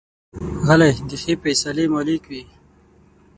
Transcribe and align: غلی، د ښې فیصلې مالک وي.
غلی، 0.65 0.91
د 1.09 1.11
ښې 1.21 1.33
فیصلې 1.41 1.85
مالک 1.93 2.23
وي. 2.31 2.43